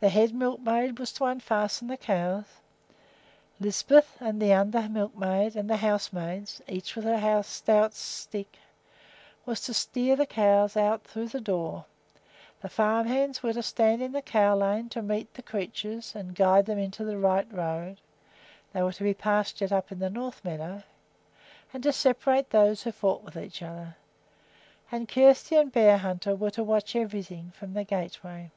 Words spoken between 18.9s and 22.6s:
to be pastured up in the north meadow) and to separate